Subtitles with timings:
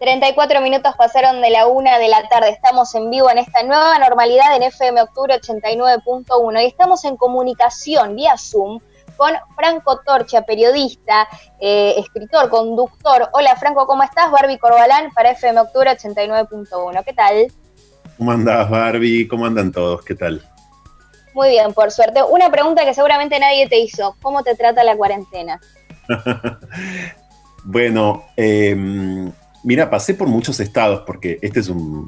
[0.00, 2.50] 34 minutos pasaron de la una de la tarde.
[2.50, 8.14] Estamos en vivo en esta nueva normalidad en FM Octubre 89.1 y estamos en comunicación
[8.14, 8.80] vía Zoom
[9.16, 11.26] con Franco Torcha, periodista,
[11.60, 13.28] eh, escritor, conductor.
[13.32, 14.30] Hola Franco, ¿cómo estás?
[14.30, 17.04] Barbie Corbalán para FM Octubre 89.1.
[17.04, 17.52] ¿Qué tal?
[18.16, 19.26] ¿Cómo andás, Barbie?
[19.26, 20.04] ¿Cómo andan todos?
[20.04, 20.42] ¿Qué tal?
[21.34, 22.22] Muy bien, por suerte.
[22.22, 24.16] Una pregunta que seguramente nadie te hizo.
[24.22, 25.60] ¿Cómo te trata la cuarentena?
[27.64, 29.30] bueno, eh,
[29.68, 32.06] Mira, pasé por muchos estados porque este es un,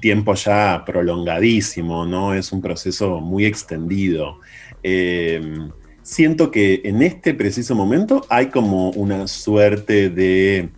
[0.00, 2.32] tiempo ya prolongadísimo, ¿no?
[2.32, 4.40] Es un proceso muy extendido.
[4.82, 10.70] Em, siento que en este preciso momento hay como una suerte de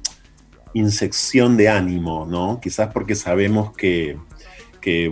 [0.73, 2.59] insección de ánimo, ¿no?
[2.61, 4.19] Quizás porque sabemos que,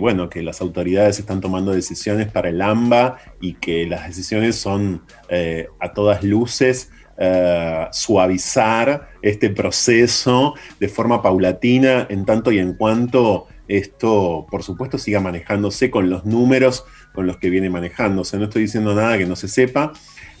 [0.01, 5.01] bueno, que las autoridades están tomando decisiones para el AMBA y que las decisiones son
[5.29, 12.73] eh, a todas luces eh, suavizar este proceso de forma paulatina en tanto y en
[12.73, 18.37] cuanto esto, por supuesto, siga manejándose con los números con los que viene manejándose.
[18.37, 19.93] No estoy diciendo nada que no se sepa,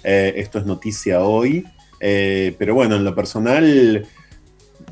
[0.03, 1.65] eh, esto es noticia hoy,
[1.99, 4.05] eh, pero bueno, en lo personal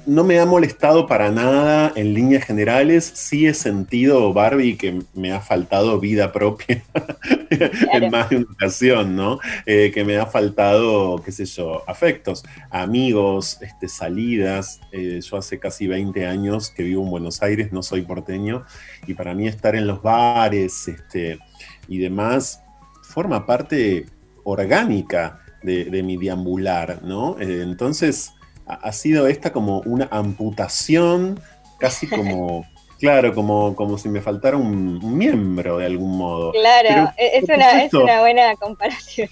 [0.05, 3.11] no me ha molestado para nada en líneas generales.
[3.13, 6.83] Sí he sentido, Barbie, que me ha faltado vida propia
[7.93, 9.39] en más de una ocasión, ¿no?
[9.65, 14.81] Eh, que me ha faltado, qué sé yo, afectos, amigos, este, salidas.
[14.91, 18.65] Eh, yo hace casi 20 años que vivo en Buenos Aires, no soy porteño,
[19.07, 21.39] y para mí estar en los bares este,
[21.87, 22.61] y demás
[23.03, 24.05] forma parte
[24.43, 27.39] orgánica de, mi deambular, ¿no?
[27.39, 28.33] Eh, entonces
[28.65, 31.39] ha sido esta como una amputación,
[31.79, 32.65] casi como,
[32.99, 36.51] claro, como, como si me faltara un, miembro de algún modo.
[36.51, 39.29] Claro, e-, es, una, buena comparación.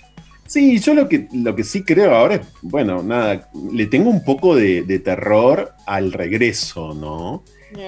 [0.47, 4.23] Sí, yo lo que, lo que sí creo ahora es, bueno, nada, le tengo un
[4.23, 7.44] poco de, terror al regreso, ¿no?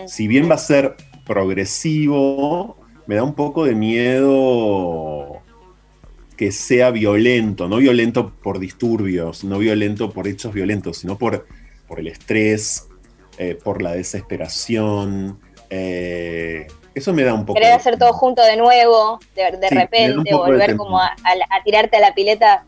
[0.05, 5.41] Si bien va a ser progresivo, me da un poco de miedo
[6.41, 11.45] que sea violento, no violento por disturbios, no violento por hechos violentos, sino por,
[11.87, 12.87] por el estrés,
[13.37, 15.39] eh, por la desesperación.
[15.69, 16.65] Eh,
[16.95, 17.59] eso me da un poco.
[17.59, 21.15] Querer hacer todo junto de nuevo, de, repente, volver como a,
[21.63, 22.65] tirarte a la pileta.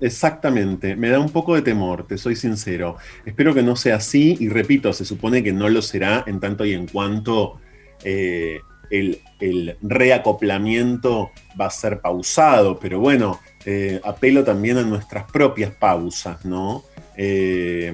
[0.00, 2.96] Exactamente, me da un poco de temor, te soy sincero.
[3.24, 6.64] Espero que no sea así y repito, se supone que no lo será en tanto
[6.64, 7.60] y en cuanto
[8.02, 8.58] eh,
[9.00, 16.44] el, reacoplamiento va a ser pausado, pero bueno, eh, apelo también a nuestras propias pausas,
[16.44, 16.84] ¿no?
[17.16, 17.92] Eh,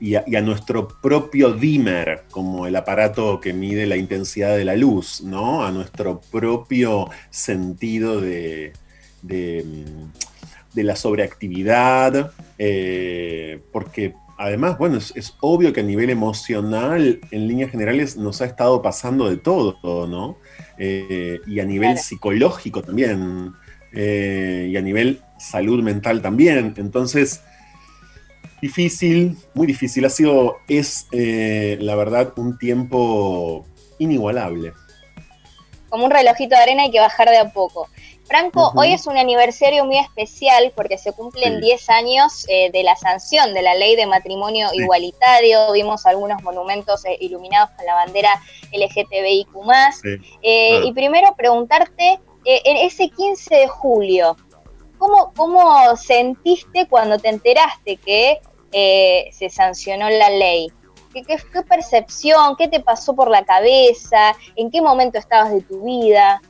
[0.00, 5.20] y, a, nuestro propio dimmer, como el aparato que mide la intensidad de la luz,
[5.22, 5.64] ¿no?
[5.64, 8.72] A nuestro propio sentido de,
[10.74, 18.16] la sobreactividad, eh, porque además, bueno, es, obvio que a nivel emocional, en líneas generales,
[18.16, 20.38] nos ha estado pasando de todo, ¿no?
[20.78, 23.52] Eh, y a nivel psicológico también,
[23.92, 26.74] eh, y a nivel salud mental también.
[26.76, 27.40] Entonces,
[28.60, 30.04] difícil, muy difícil.
[30.04, 33.66] Ha sido, es, eh, la verdad, un tiempo
[33.98, 34.72] inigualable.
[35.88, 37.88] Como un relojito de arena hay que bajar de a poco.
[38.26, 42.96] Franco, hoy es un aniversario muy especial porque se cumplen 10 años eh, de la
[42.96, 45.70] sanción de la ley de matrimonio igualitario.
[45.72, 48.30] Vimos algunos monumentos eh, iluminados con la bandera
[48.72, 49.54] LGTBIQ.
[50.42, 54.36] Eh, y primero preguntarte, en ese 15 de julio,
[54.98, 58.40] ¿cómo, ¿cómo sentiste cuando te enteraste que
[59.32, 60.72] se sancionó la ley?
[61.12, 62.56] ¿Qué, qué percepción?
[62.56, 64.36] ¿Qué te pasó por la cabeza?
[64.56, 66.40] ¿En qué momento estabas de tu vida?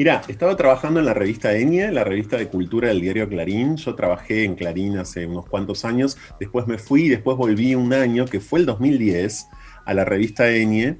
[0.00, 3.76] Mira, estaba trabajando en la revista Enie, la revista de cultura del diario Clarín.
[3.76, 7.92] Yo trabajé en Clarín hace unos cuantos años, después me fui y después volví un
[7.92, 9.48] año, que fue el 2010,
[9.84, 10.96] a la revista Enie.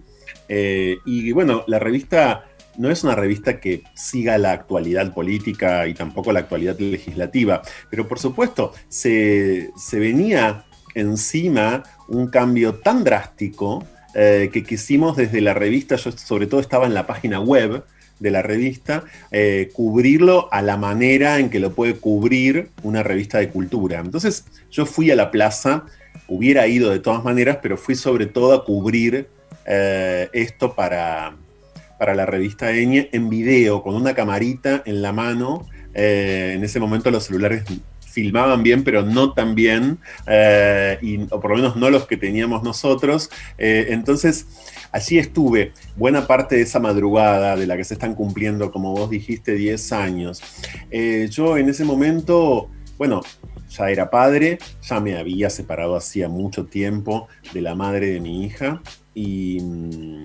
[0.50, 2.44] Eh, y bueno, la revista
[2.77, 8.06] no es una revista que siga la actualidad política y tampoco la actualidad legislativa, pero
[8.06, 13.83] por supuesto se, venía encima un cambio tan drástico
[14.13, 17.83] eh, que quisimos desde la revista, yo sobre todo estaba en la página web,
[18.21, 23.39] de la revista, eh, cubrirlo a la manera en que lo puede cubrir una revista
[23.39, 23.99] de cultura.
[23.99, 25.87] Entonces yo fui a la plaza,
[26.28, 29.28] hubiera ido de todas maneras, pero fui sobre todo a cubrir
[29.67, 31.34] eh, esto para,
[31.99, 35.67] para la revista Eñe en video, con una camarita en la mano.
[35.95, 37.65] Eh, en ese momento los celulares
[38.10, 39.98] filmaban bien, pero no tan bien,
[41.01, 43.30] y, o por lo menos no los que teníamos nosotros.
[43.59, 44.47] entonces,
[44.92, 49.09] Allí estuve buena parte de esa madrugada de la que se están cumpliendo, como vos
[49.09, 50.42] dijiste, 10 años.
[50.91, 52.68] Eh, yo en ese momento,
[52.98, 53.21] bueno,
[53.68, 58.45] ya era padre, ya me había separado hacía mucho tiempo de la madre de mi
[58.45, 58.83] hija
[59.15, 60.22] y mm,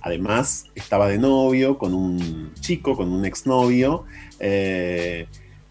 [0.00, 4.04] además estaba de novio con un chico, con un exnovio,
[4.38, 5.26] eh,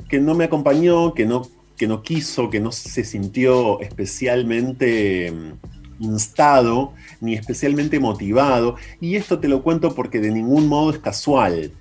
[0.08, 6.04] que no me acompañó, que no, que no quiso, que no se sintió especialmente mm,
[6.04, 8.76] instado ni especialmente motivado.
[9.02, 11.72] Y esto te lo cuento porque de ningún modo es casual.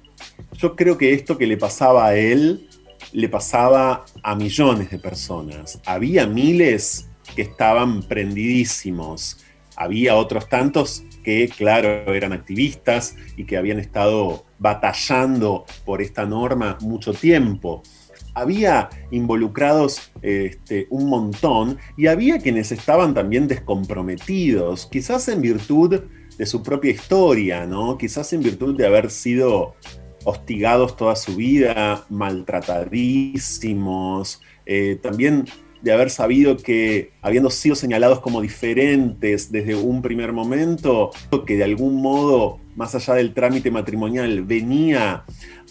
[0.58, 2.69] Yo creo que esto que le pasaba a él
[3.12, 5.81] le pasaba a millones de personas.
[5.87, 9.38] Había miles que estaban prendidísimos.
[9.76, 16.78] Había otros tantos que, claro, eran activistas y que habían estado batallando por esta norma
[16.81, 17.82] mucho tiempo.
[18.36, 26.02] Había involucrados este, un montón y había quienes estaban también descomprometidos, quizás en virtud
[26.36, 27.96] de su propia historia, ¿no?
[27.96, 29.74] Quizás en virtud de haber sido
[30.24, 35.46] hostigados toda su vida, maltratadísimos, eh, también
[35.82, 41.10] de haber sabido que, habiendo sido señalados como diferentes desde un primer momento,
[41.46, 45.24] que de algún modo, más allá del trámite matrimonial, venía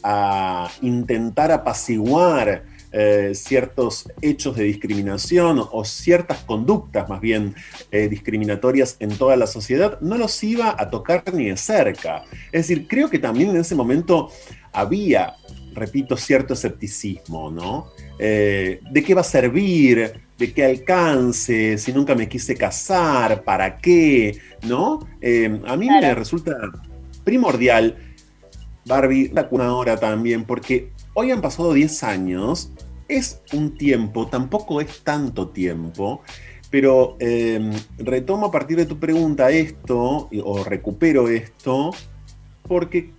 [0.07, 7.56] a intentar apaciguar eh, ciertos hechos de discriminación o ciertas conductas más bien
[7.92, 12.24] eh, discriminatorias en toda la sociedad, no los iba a tocar ni de cerca.
[12.52, 14.30] Es decir, creo que también en ese momento
[14.72, 15.34] había,
[15.74, 17.88] repito, cierto escepticismo, ¿no?
[18.19, 20.13] Eh, ¿De qué va a servir?
[20.38, 21.80] ¿De qué alcance?
[21.80, 24.40] Si nunca me quise casar, ¿para qué?
[24.62, 25.00] ¿No?
[25.66, 26.56] a mí me resulta
[27.24, 27.98] primordial,
[28.85, 32.71] Barbie, una hora también, porque hoy han pasado 10 años
[33.07, 36.21] es un tiempo, tampoco es tanto tiempo,
[36.69, 41.91] pero em, retomo a partir de tu pregunta esto, o recupero esto,
[42.67, 43.11] porque,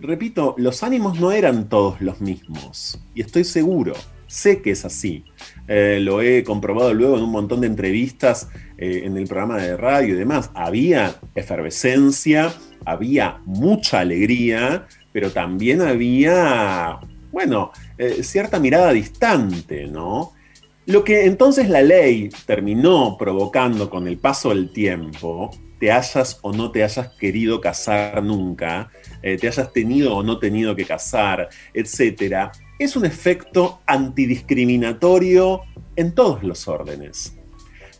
[0.00, 3.94] repito, los ánimos no eran todos los mismos, y estoy seguro,
[4.32, 5.24] sé que es así.
[5.68, 8.48] Eh, lo he comprobado luego en un montón de entrevistas
[8.78, 10.50] eh, en el programa de radio y demás.
[10.54, 12.52] Había efervescencia,
[12.84, 17.00] había mucha alegría, pero también había
[17.32, 20.32] bueno, eh, cierta mirada distante, ¿no?
[20.84, 25.50] Lo que entonces la ley terminó provocando con el paso del tiempo,
[25.80, 28.90] te hayas o no te hayas querido casar nunca,
[29.22, 35.62] eh, te hayas tenido o no tenido que casar, etcétera, es un efecto antidiscriminatorio
[35.96, 37.36] en todos los órdenes.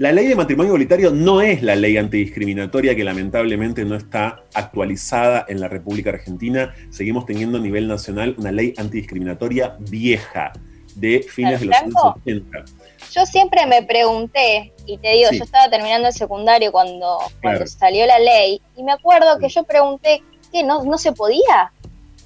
[0.03, 5.47] La ley de matrimonio igualitario no es la ley antidiscriminatoria que lamentablemente no está actualizada
[5.47, 6.75] en la República Argentina.
[6.91, 10.55] Seguimos teniendo a nivel nacional una ley antidiscriminatoria vieja
[10.97, 12.65] de fines de los años 80.
[13.13, 17.19] Yo siempre me pregunté, y te digo, yo estaba terminando el secundario cuando,
[17.67, 20.21] salió la ley, y me acuerdo que yo pregunté,
[20.51, 20.65] ¿qué?
[20.65, 21.73] ¿No, no se podía?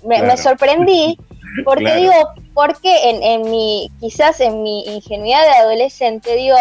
[0.03, 1.19] Me, sorprendí,
[1.67, 2.15] porque digo,
[2.55, 6.57] porque en, en mi, quizás en mi ingenuidad de adolescente, digo,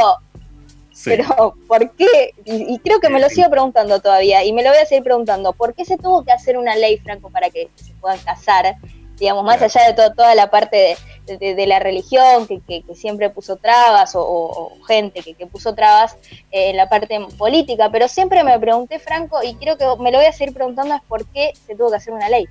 [1.03, 2.33] pero, ¿por qué?
[2.45, 5.53] Y, creo que me lo sigo preguntando todavía, y me lo voy a seguir preguntando,
[5.53, 8.75] ¿por qué se tuvo que hacer una ley, Franco, para que se puedan casar?
[9.17, 14.71] Digamos, más allá de toda la parte de, la religión, que, siempre puso trabas, o,
[14.87, 16.17] gente que, puso trabas
[16.51, 20.17] eh, en la parte política, pero siempre me pregunté, Franco, y creo que me lo
[20.17, 22.47] voy a seguir preguntando, es por qué se tuvo que hacer una ley.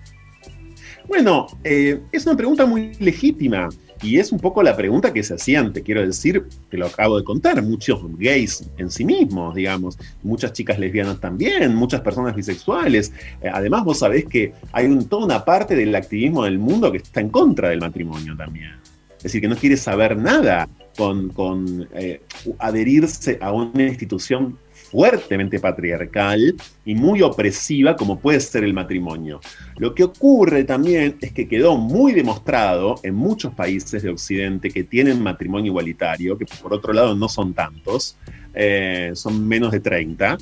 [1.07, 3.69] Bueno, eh, es una pregunta muy legítima.
[4.05, 7.17] Y es un poco la pregunta que se hacían, te quiero decir, que lo acabo
[7.17, 13.13] de contar, muchos gays en sí mismos, digamos, muchas chicas lesbianas también, muchas personas bisexuales.
[13.41, 17.23] Eh, además, vos sabés que hay toda una parte del activismo del mundo que está
[17.23, 18.73] en contra del matrimonio también.
[19.17, 22.21] Es decir, que no quiere saber nada con, eh,
[22.59, 24.59] adherirse a una institución
[24.95, 29.41] fuertemente patriarcal y muy opresiva como puede ser el matrimonio.
[29.77, 34.85] Lo que ocurre también es que quedó muy demostrado en muchos países de Occidente que
[34.85, 38.17] tienen matrimonio igualitario, que por otro lado no son tantos,
[38.55, 40.39] eh, son menos de 30,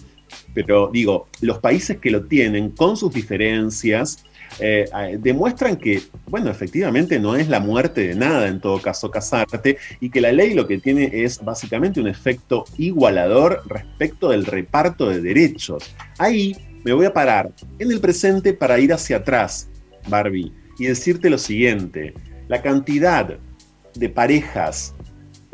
[0.52, 4.22] pero digo, los países que lo tienen con sus diferencias,
[4.58, 9.78] eh, demuestran que, bueno, efectivamente no es la muerte de nada en todo caso casarte
[10.00, 15.08] y que la ley lo que tiene es básicamente un efecto igualador respecto del reparto
[15.08, 15.94] de derechos.
[16.18, 19.68] Ahí me voy a parar en el presente para ir hacia atrás,
[20.08, 22.14] Barbie, y decirte lo siguiente,
[22.48, 23.38] la cantidad
[23.94, 24.94] de parejas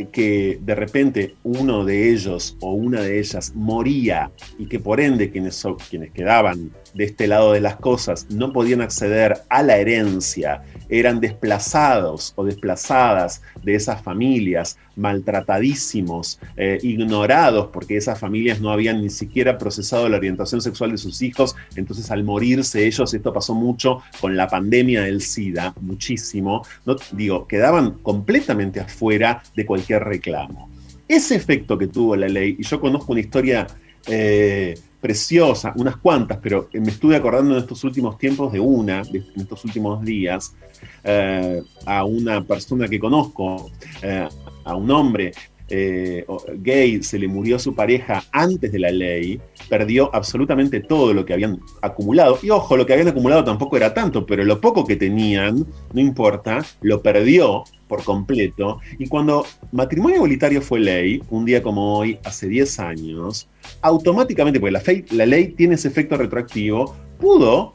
[0.07, 5.31] que de repente uno de ellos o una de ellas moría y que por ende
[5.31, 10.63] quienes, quienes quedaban de este lado de las cosas no podían acceder a la herencia,
[10.89, 19.01] eran desplazados o desplazadas de esas familias, maltratadísimos, eh, ignorados, porque esas familias no habían
[19.01, 23.55] ni siquiera procesado la orientación sexual de sus hijos, entonces al morirse ellos, esto pasó
[23.55, 30.71] mucho con la pandemia del SIDA, muchísimo, no, digo, quedaban completamente afuera de cualquier reclamo.
[31.07, 33.67] Ese efecto que tuvo la ley, y yo conozco una historia
[34.07, 39.25] eh, preciosa, unas cuantas, pero me estuve acordando en estos últimos tiempos de una, en
[39.37, 40.55] estos últimos días,
[41.05, 43.71] eh, a una persona que conozco,
[44.69, 45.33] a un hombre
[45.71, 46.25] eh,
[46.63, 51.35] gay, se le murió su pareja antes de la ley, perdió absolutamente todo lo que
[51.35, 52.39] habían acumulado.
[52.43, 56.01] Y ojo, lo que habían acumulado tampoco era tanto, pero lo poco que tenían, no
[56.01, 58.81] importa, lo perdió por completo.
[58.99, 63.49] Y cuando matrimonio igualitario fue ley, un día como hoy, hace 10 años,
[63.83, 67.75] automáticamente, porque la, la ley tiene ese efecto retroactivo, pudo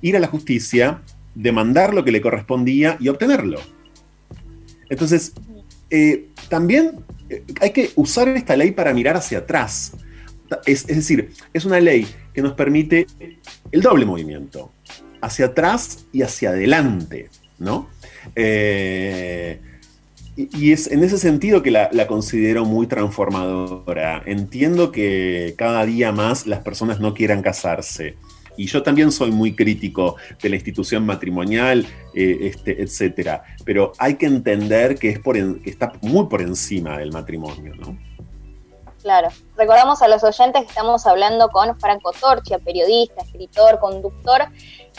[0.00, 1.02] ir a la justicia,
[1.34, 3.60] demandar lo que le correspondía y obtenerlo.
[4.88, 5.32] Entonces,
[5.94, 9.92] eh, también eh, hay que usar esta ley para mirar hacia atrás.
[10.64, 13.06] Es, decir, es una ley que nos permite
[13.70, 14.72] el doble movimiento,
[15.20, 17.90] hacia atrás y hacia adelante, ¿no?
[18.34, 19.60] Eh,
[20.34, 24.22] y, es en ese sentido que la, la, considero muy transformadora.
[24.24, 28.16] Entiendo que cada día más las personas no quieran casarse.
[28.56, 33.42] Y yo también soy muy crítico de la institución matrimonial, eh, este, etcétera.
[33.64, 38.11] Pero hay que entender que, es que está muy por encima del matrimonio, ¿no?
[39.02, 39.28] Claro.
[39.56, 44.46] Recordamos a los oyentes que estamos hablando con Franco Torchia, periodista, escritor, conductor,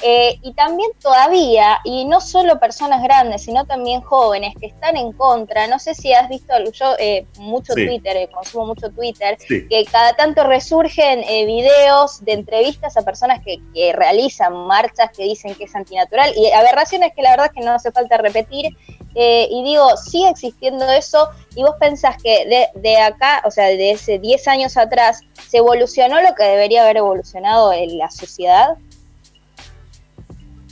[0.01, 5.13] eh, y también todavía, y no solo personas grandes, sino también jóvenes que están en
[5.13, 5.67] contra.
[5.67, 10.13] No sé si has visto, yo eh, mucho Twitter, eh, consumo mucho Twitter, que cada
[10.13, 13.62] tanto resurgen videos de entrevistas a personas que,
[13.93, 17.72] realizan marchas que dicen que es antinatural y aberraciones que la verdad es que no
[17.72, 18.75] hace falta repetir.
[19.15, 23.91] Y digo, sigue existiendo eso y vos pensás que de, de acá, o sea, de
[23.91, 28.77] ese 10 años atrás, ¿se evolucionó lo que debería haber evolucionado en la sociedad?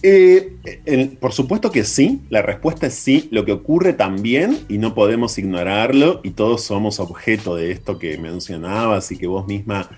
[0.04, 3.28] Eh, por supuesto que sí, la respuesta es sí.
[3.32, 8.18] Lo que ocurre también, y no podemos ignorarlo, y todos somos objeto de esto que
[8.18, 9.90] mencionabas y que vos misma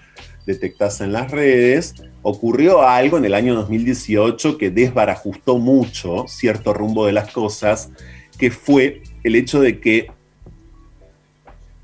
[0.46, 7.06] detectás en las redes, ocurrió algo en el año 2018 que desbarajustó mucho cierto rumbo
[7.06, 7.90] de las cosas,
[8.38, 10.12] que fue el hecho de que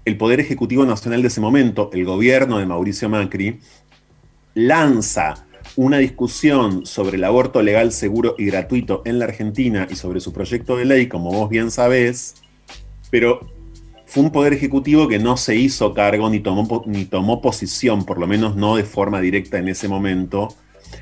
[0.05, 3.59] el Poder Ejecutivo Nacional de ese momento, el gobierno de Mauricio Macri,
[4.55, 10.19] lanza una discusión sobre el aborto legal, seguro y gratuito en la Argentina y sobre
[10.19, 12.35] su proyecto de ley, como vos bien sabés,
[13.11, 13.47] pero
[14.05, 18.19] fue un poder ejecutivo que no se hizo cargo ni tomó, ni tomó posición, por
[18.19, 20.49] lo menos no de forma directa en ese momento,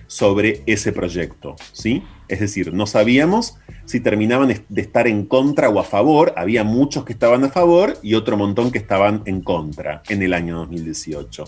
[0.07, 2.03] sobre ese proyecto, ¿sí?
[2.27, 7.05] Es decir, no sabíamos si terminaban de estar en contra o a favor, había muchos
[7.05, 11.45] que estaban a favor y otro montón que estaban en contra en el año 2018.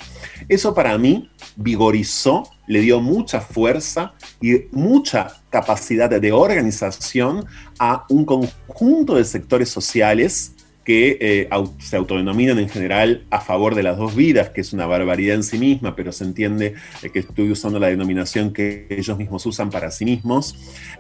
[0.48, 7.46] Eso para mí vigorizó, le dio mucha fuerza y mucha capacidad de organización
[7.78, 13.84] a un conjunto de sectores sociales que eh, se autodenominan en general a favor de
[13.84, 17.20] las dos vidas, que es una barbaridad en sí misma, pero se entiende eh, que
[17.20, 20.56] estoy usando la denominación que ellos mismos usan para sí mismos.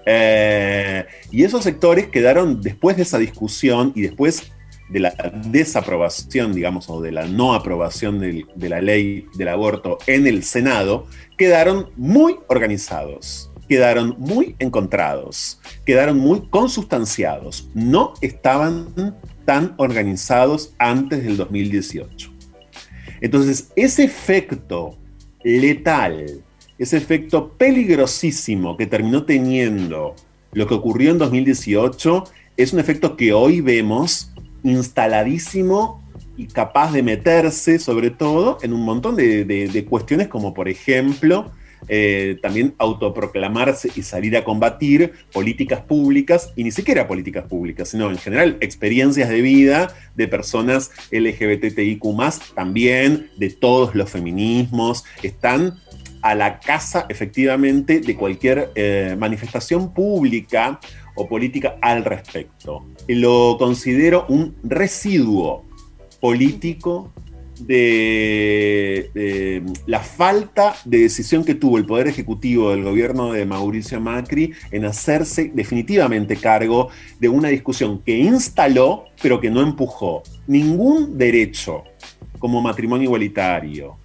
[0.05, 4.51] Eh, y esos sectores quedaron después de esa discusión y después
[4.89, 5.13] de la
[5.45, 11.07] desaprobación, digamos, o de la no aprobación de la ley del aborto en el Senado,
[11.37, 19.15] quedaron muy organizados, quedaron muy encontrados, quedaron muy consustanciados, no estaban
[19.49, 22.31] tan organizados antes del 2018.
[23.19, 24.95] Entonces, ese efecto
[25.43, 26.43] letal,
[26.77, 30.13] ese efecto peligrosísimo que terminó teniendo
[30.51, 32.25] lo que ocurrió en 2018,
[32.57, 35.99] es un efecto que hoy vemos instaladísimo
[36.37, 41.51] y capaz de meterse sobre todo en un montón de, de cuestiones como por ejemplo
[41.87, 48.09] eh, también autoproclamarse y salir a combatir políticas públicas, y ni siquiera políticas públicas, sino
[48.09, 52.03] en general experiencias de vida de personas LGBTIQ,
[52.53, 55.79] también de todos los feminismos, están
[56.21, 60.79] a la casa efectivamente de cualquier eh, manifestación pública
[61.15, 62.85] o política al respecto.
[63.07, 65.65] Lo considero un residuo
[66.19, 67.13] político
[67.65, 74.53] de, la falta de decisión que tuvo el Poder Ejecutivo del gobierno de Mauricio Macri
[74.71, 76.89] en hacerse definitivamente cargo
[77.19, 80.23] de una discusión que instaló, pero que no empujó.
[80.47, 81.83] Ningún derecho
[82.39, 83.97] como matrimonio igualitario,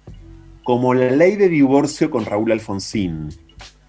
[0.63, 3.29] como la ley de divorcio con Raúl Alfonsín,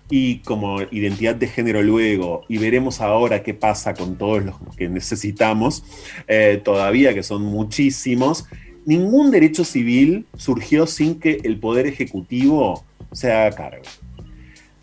[0.09, 4.89] y como identidad de género luego, y veremos ahora qué pasa con todos los que
[4.89, 5.83] necesitamos,
[6.29, 8.47] eh, todavía que son muchísimos,
[8.87, 13.85] ningún derecho civil surgió sin que el Poder Ejecutivo se haga cargo.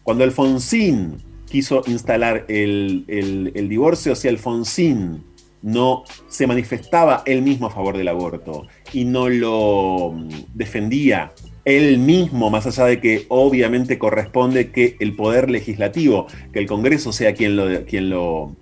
[0.04, 1.18] Cuando Alfonsín
[1.50, 5.24] quiso instalar el, el divorcio, si Alfonsín
[5.64, 11.32] no se manifestaba él mismo a favor del aborto y no lo mm, defendía
[11.66, 17.14] él mismo, más allá de que obviamente corresponde que el poder legislativo, que el Congreso
[17.14, 18.54] sea quien lo, quien lo,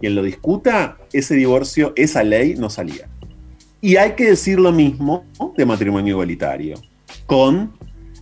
[0.00, 3.10] quien lo discuta, ese divorcio, esa ley no salía.
[3.80, 5.24] Y hay que decir lo mismo
[5.56, 6.82] de matrimonio igualitario,
[7.26, 7.72] con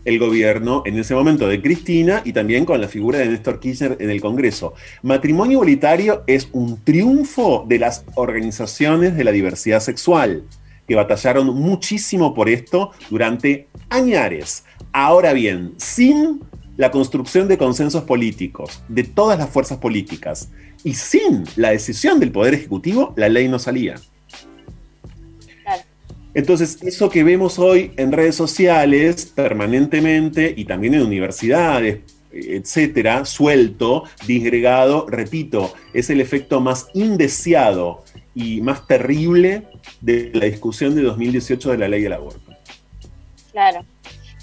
[0.04, 3.96] el gobierno en ese momento de Cristina y también con la figura de Néstor Kirchner
[3.98, 4.74] en el Congreso.
[5.02, 10.44] Matrimonio igualitario es un triunfo de las organizaciones de la diversidad sexual
[10.86, 14.62] que batallaron muchísimo por esto durante años.
[14.92, 16.40] Ahora bien, sin
[16.76, 20.50] la construcción de consensos políticos de todas las fuerzas políticas
[20.84, 23.96] y sin la decisión del Poder Ejecutivo, la ley no salía.
[26.36, 32.00] Entonces, eso que vemos hoy en redes sociales permanentemente y también en universidades,
[32.30, 39.66] etcétera, suelto, disgregado, repito, es el efecto más indeseado y más terrible
[40.02, 42.52] de la discusión de 2018 de la ley del aborto.
[43.50, 43.86] Claro.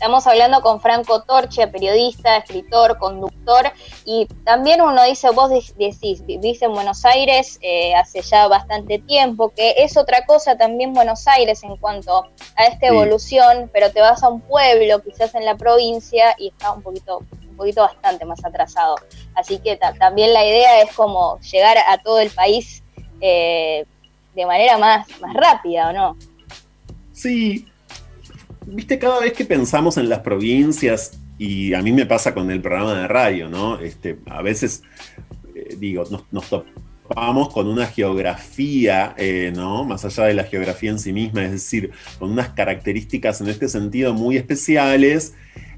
[0.04, 3.72] Estamos hablando con Franco Torche, periodista, escritor, conductor,
[4.04, 9.54] y también uno dice, vos decís, vivís en Buenos Aires eh, hace ya bastante tiempo,
[9.56, 12.26] que es otra cosa también Buenos Aires en cuanto
[12.58, 16.74] a esta evolución, pero te vas a un pueblo, quizás en la provincia, y está
[16.74, 17.20] un poquito,
[17.50, 18.98] un poquito bastante más atrasado.
[19.36, 22.84] Así que también la idea es como llegar a todo el país
[23.22, 23.86] eh,
[24.36, 26.18] de manera más, más rápida, ¿o no?
[27.14, 27.68] Sí,
[28.66, 32.62] viste, cada vez que pensamos en las provincias, y a mí me pasa con el
[32.62, 33.80] programa de radio, ¿no?
[33.80, 34.84] Este, a veces,
[35.56, 39.84] eh, digo, nos, topamos con una geografía, eh, ¿no?
[39.84, 43.68] Más allá de la geografía en sí misma, es decir, con unas características en este
[43.68, 45.34] sentido muy especiales.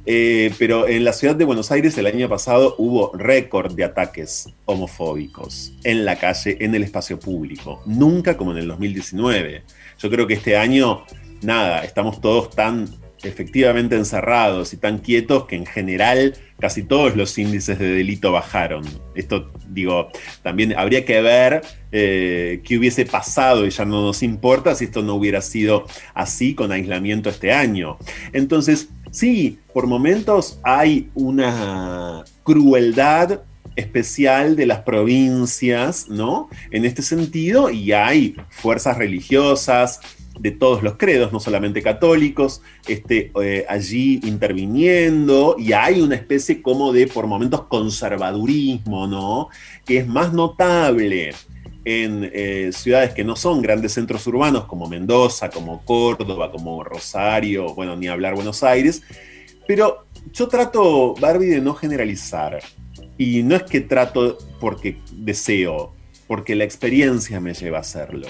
[0.07, 4.53] Eh, pero en la ciudad de Buenos Aires el año pasado hubo récord de ataques
[4.65, 7.81] homofóbicos en la calle, en el espacio público.
[7.87, 9.63] Nunca como en el 2019.
[9.97, 11.05] Yo creo que este año
[11.45, 12.87] nada, estamos todos tan
[13.23, 18.83] efectivamente encerrados y tan quietos que en general casi todos los índices de delito bajaron.
[19.15, 20.09] Esto, digo,
[20.43, 25.01] también habría que ver eh, qué hubiese pasado y ya no nos importa si esto
[25.01, 27.97] no hubiera sido así con aislamiento este año.
[28.33, 33.41] Entonces, sí, por momentos hay una crueldad
[33.75, 36.49] especial de las provincias, ¿no?
[36.71, 39.99] En este sentido, y hay fuerzas religiosas,
[40.39, 46.61] de todos los credos, no solamente católicos, este, eh, allí interviniendo, y hay una especie
[46.61, 49.49] como de, por momentos, conservadurismo, ¿no?
[49.85, 51.33] Que es más notable
[51.85, 57.73] en eh, ciudades que no son grandes centros urbanos, como Mendoza, como Córdoba, como Rosario,
[57.75, 59.03] bueno, ni hablar Buenos Aires,
[59.67, 62.59] pero yo trato, Barbie, de no generalizar.
[63.17, 65.93] Y no es que trato porque deseo,
[66.27, 68.27] porque la experiencia me lleva a hacerlo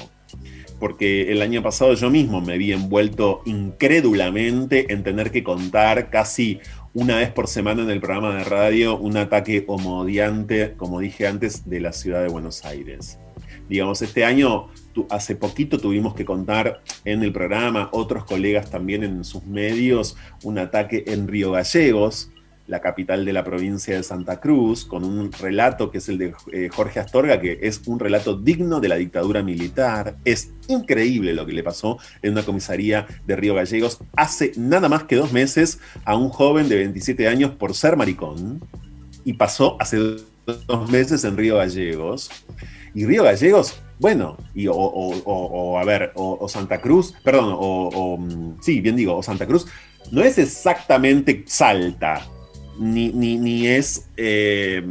[0.79, 6.59] porque el año pasado yo mismo me vi envuelto incrédulamente en tener que contar casi
[6.93, 11.69] una vez por semana en el programa de radio un ataque homodiante, como dije antes,
[11.69, 13.19] de la ciudad de Buenos Aires.
[13.67, 14.67] Digamos, este año,
[15.09, 20.59] hace poquito tuvimos que contar en el programa, otros colegas también en sus medios, un
[20.59, 22.31] ataque en Río Gallegos,
[22.67, 26.34] la capital de la provincia de Santa Cruz, con un relato que es el de
[26.51, 30.15] eh, Jorge Astorga, que es un relato digno de la dictadura militar.
[30.25, 35.04] Es increíble lo que le pasó en una comisaría de Río Gallegos hace nada más
[35.04, 38.62] que dos meses a un joven de 27 años por ser maricón.
[39.23, 39.97] Y pasó hace
[40.45, 42.30] dos meses en Río Gallegos.
[42.95, 48.80] Y Río Gallegos, bueno, y, o, a ver, o, Santa Cruz, perdón, o, mm, sí,
[48.82, 49.67] bien digo, o Santa Cruz,
[50.12, 52.25] no es exactamente Salta,
[52.77, 54.83] ni, ni, es, eh,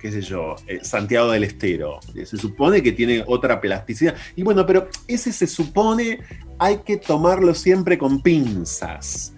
[0.00, 2.00] qué sé yo, eh, Santiago del Estero.
[2.24, 4.16] Se supone que tiene otra plasticidad.
[4.36, 6.20] Y bueno, pero ese se supone
[6.58, 9.34] hay que tomarlo siempre con pinzas.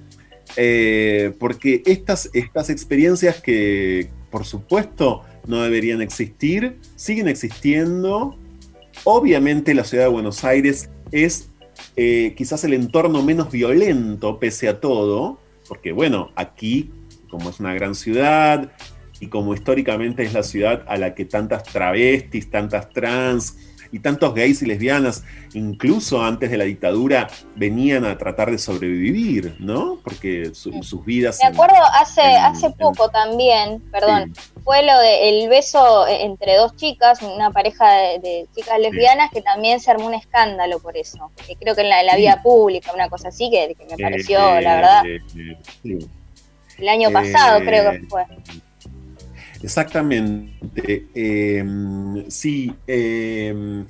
[0.57, 8.37] Eh, porque estas, estas experiencias que, por supuesto, no deberían existir, siguen existiendo.
[9.05, 11.49] Obviamente la ciudad de Buenos Aires es
[11.95, 16.91] quizás el entorno menos violento, pese a todo, porque bueno, aquí
[17.33, 18.71] como es una gran ciudad
[19.19, 23.57] y como históricamente es la ciudad a la que tantas travestis, tantas trans
[23.91, 29.57] y tantos gays y lesbianas, incluso antes de la dictadura, venían a tratar de sobrevivir,
[29.61, 29.99] ¿no?
[30.03, 31.39] Porque sus vidas...
[31.43, 37.51] Me acuerdo hace, hace poco también, perdón, fue lo del beso entre dos chicas, una
[37.51, 37.87] pareja
[38.23, 41.31] de, chicas lesbianas, que también se armó un escándalo por eso.
[41.47, 45.03] Que creo que en la, vía pública, una cosa así, que, me pareció, la verdad.
[46.79, 48.25] El año pasado creo que fue.
[49.63, 51.07] Exactamente.
[51.15, 53.85] Em, sí, em,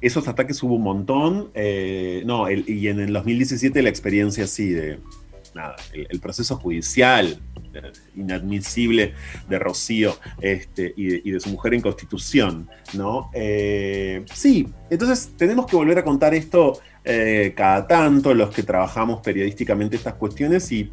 [0.00, 1.50] esos ataques hubo un montón.
[1.54, 4.98] Eh, no, y en el 2017 la experiencia así de
[5.56, 7.40] nada, el, proceso judicial
[7.74, 9.14] eh, inadmisible
[9.48, 13.30] de Rocío este, y, de, su mujer en constitución, ¿no?
[13.32, 19.20] Eh, sí, entonces tenemos que volver a contar esto eh, cada tanto los que trabajamos
[19.20, 20.90] periodísticamente estas cuestiones y,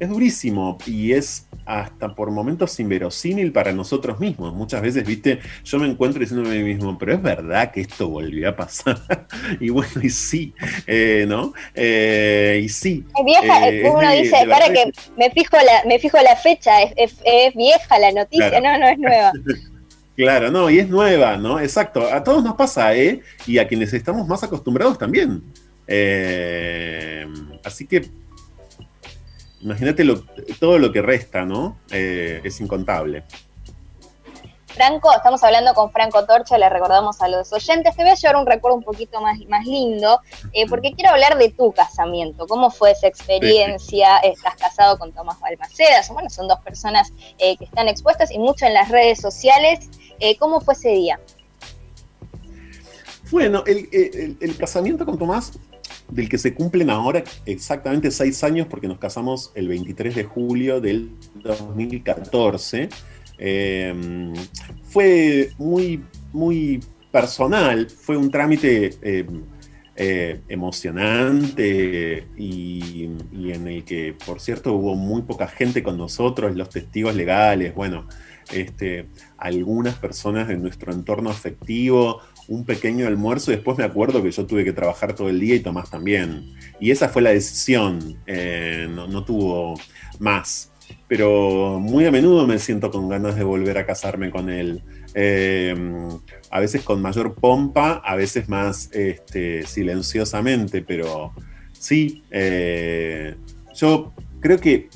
[0.00, 4.52] es durísimo y es hasta por momentos inverosímil para nosotros mismos.
[4.52, 8.08] Muchas veces, viste, yo me encuentro diciendo a mí mismo, pero es verdad que esto
[8.08, 8.98] volvió a pasar.
[9.60, 10.52] y bueno, y sí,
[10.88, 11.52] eh, ¿no?
[11.76, 13.04] Eh, y sí.
[13.16, 13.60] Es vieja,
[13.96, 17.14] uno dice, para que, me fijo la, me fijo la fecha, es,
[17.54, 19.32] vieja la noticia, no, no es nueva.
[20.16, 21.58] Claro, no, y es nueva, ¿no?
[21.58, 22.06] Exacto.
[22.12, 23.20] A todos nos pasa, ¿eh?
[23.46, 25.42] Y a quienes estamos más acostumbrados también.
[25.86, 27.26] Eh,
[27.64, 28.08] así que
[29.60, 30.04] imagínate
[30.60, 31.78] todo lo que resta, ¿no?
[31.90, 33.24] Eh, es incontable.
[34.74, 37.94] Franco, estamos hablando con Franco Torcha, le recordamos a los oyentes.
[37.94, 40.20] Te voy a llevar un recuerdo un poquito más, más lindo,
[40.52, 42.46] eh, porque quiero hablar de tu casamiento.
[42.46, 44.18] ¿Cómo fue esa experiencia?
[44.18, 48.74] Estás casado con Tomás Balmaceda, bueno, son dos personas que están expuestas y mucho en
[48.74, 49.88] las redes sociales.
[50.20, 51.20] Eh, ¿Cómo fue ese día?
[53.30, 55.58] Bueno, el, casamiento con Tomás,
[56.08, 60.80] del que se cumplen ahora exactamente seis años, porque nos casamos el 23 de julio
[60.80, 61.10] del
[61.42, 62.88] 2014,
[63.38, 64.32] em,
[64.82, 69.42] fue muy, muy personal, fue un trámite em,
[69.96, 76.68] eh, emocionante y, en el que, por cierto, hubo muy poca gente con nosotros, los
[76.68, 78.08] testigos legales, bueno,
[78.52, 79.06] este,
[79.38, 84.46] algunas personas de nuestro entorno afectivo, un pequeño almuerzo y después me acuerdo que yo
[84.46, 86.52] tuve que trabajar todo el día y Tomás también.
[86.80, 89.74] Y esa fue la decisión, eh, no, tuvo
[90.18, 90.72] más.
[91.08, 94.82] Pero muy a menudo me siento con ganas de volver a casarme con él.
[95.14, 95.74] Eh,
[96.50, 101.32] a veces con mayor pompa, a veces más este, silenciosamente, pero
[101.72, 103.34] sí, eh,
[103.74, 104.88] yo creo que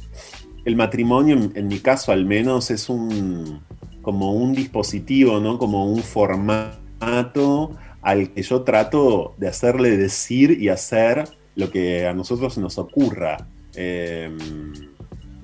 [0.64, 3.60] el matrimonio, en, mi caso al menos, es un
[4.02, 5.58] como un dispositivo, ¿no?
[5.58, 12.14] Como un formato al que yo trato de hacerle decir y hacer lo que a
[12.14, 13.48] nosotros nos ocurra.
[13.74, 14.38] Em,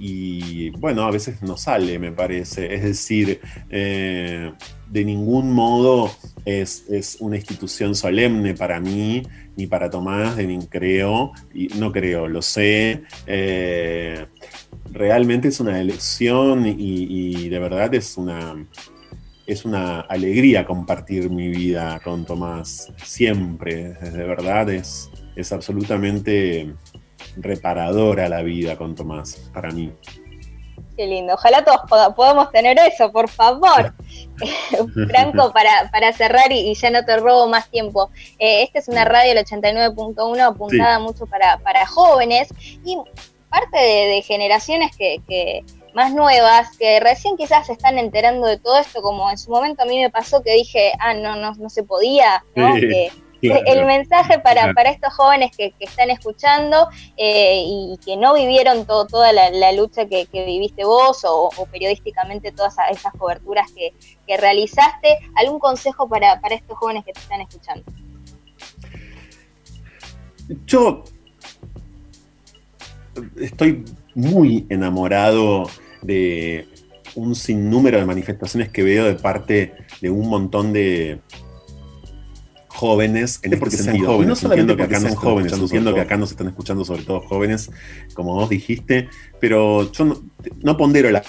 [0.07, 2.75] y bueno, a veces no sale, me parece.
[2.75, 3.41] Es decir,
[3.71, 4.53] eh,
[4.87, 6.11] de ningún modo
[6.45, 9.23] es, una institución solemne para mí,
[9.57, 13.05] ni para Tomás, de ni creo, y no creo, lo sé.
[13.27, 14.27] Eh,
[14.93, 18.63] realmente es una elección y, de verdad es una,
[19.47, 23.95] es una alegría compartir mi vida con Tomás siempre.
[23.95, 26.75] De verdad es, es absolutamente
[27.37, 29.93] reparadora la vida con Tomás para mí.
[30.97, 31.35] Qué lindo.
[31.35, 31.81] Ojalá todos
[32.15, 33.95] podamos tener eso, por favor.
[35.09, 38.11] Franco, para, para cerrar y, ya no te robo más tiempo.
[38.39, 42.49] Eh, esta es una radio, el 89.1, apuntada mucho para, para jóvenes.
[42.85, 42.97] Y
[43.49, 49.01] parte de, generaciones que, más nuevas, que recién quizás se están enterando de todo esto,
[49.01, 51.85] como en su momento a mí me pasó que dije, ah, no, no, no se
[51.85, 52.75] podía, ¿no?
[53.51, 59.33] El mensaje para, para estos jóvenes que, están escuchando eh, y que no vivieron toda
[59.33, 63.93] la, lucha que, viviste vos o, periodísticamente todas esas coberturas que,
[64.37, 67.85] realizaste, ¿algún consejo para, para estos jóvenes que te están escuchando?
[70.67, 71.05] Yo
[73.37, 75.69] estoy muy enamorado
[76.03, 76.69] de
[77.15, 81.21] un sinnúmero de manifestaciones que veo de parte de un montón de
[82.75, 86.31] jóvenes, en este sentido, jóvenes, no solamente que acá son jóvenes, entiendo que acá nos
[86.31, 87.71] están escuchando sobre todo jóvenes,
[88.15, 89.09] como vos dijiste,
[89.41, 90.23] pero yo no,
[90.63, 91.23] no pondero la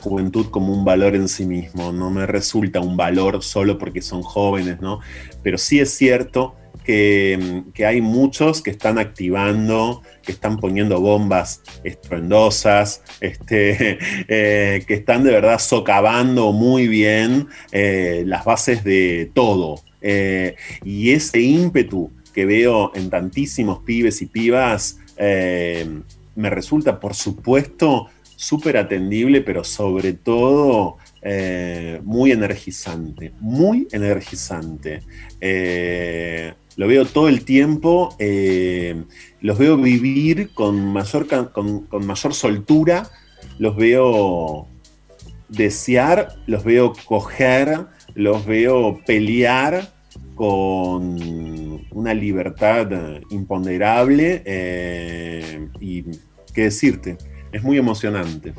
[0.00, 4.22] juventud como un valor en sí mismo, no me resulta un valor solo porque son
[4.22, 5.00] jóvenes, ¿no?
[5.42, 6.54] Pero sí es cierto
[6.86, 15.24] que, hay muchos que están activando, que están poniendo bombas estruendosas, este, eh, que están
[15.24, 19.80] de verdad socavando muy bien eh, las bases de todo.
[20.08, 24.98] Eh, y ese ímpetu que veo en tantísimos pibes y pibas
[26.36, 35.02] me resulta, por supuesto, súper atendible, pero sobre todo eh, muy energizante, muy energizante.
[35.40, 39.02] Eh, lo veo todo el tiempo, eh,
[39.40, 43.10] los veo vivir con mayor, con, mayor soltura,
[43.58, 44.68] los veo
[45.48, 49.95] desear, los veo coger, los veo pelear
[50.36, 52.86] con una libertad
[53.30, 54.42] imponderable
[55.80, 56.04] y
[56.54, 57.18] qué decirte,
[57.50, 58.54] es muy emocionante.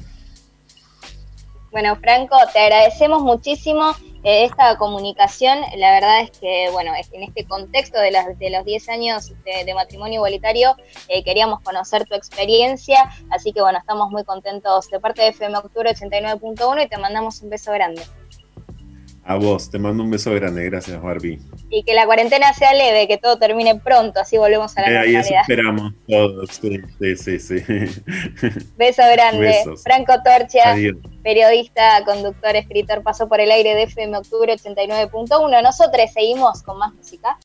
[1.72, 3.92] Bueno, Franco, te agradecemos muchísimo
[4.24, 5.60] eh, esta comunicación.
[5.76, 10.16] La verdad es que, bueno, en este contexto de, de los 10 años de, matrimonio
[10.16, 10.76] igualitario,
[11.08, 13.10] eh, queríamos conocer tu experiencia.
[13.30, 17.42] Así que, bueno, estamos muy contentos de parte de FM Octubre 89.1 y te mandamos
[17.42, 18.02] un beso grande.
[19.30, 21.38] A vos, te mando un beso grande, gracias Barbie.
[21.70, 24.94] Y que la cuarentena sea leve, que todo termine pronto, así volvemos a la eh,
[24.94, 25.26] normalidad.
[25.26, 27.56] Ahí esperamos todos, sí, sí, sí.
[28.78, 29.54] Beso grande.
[29.84, 30.76] Franco Torcha,
[31.24, 35.62] periodista, conductor, escritor, pasó por el aire de FM Octubre 89.1.
[35.62, 37.36] Nosotros seguimos con más música.